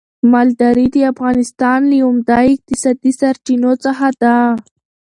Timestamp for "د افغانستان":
0.95-1.79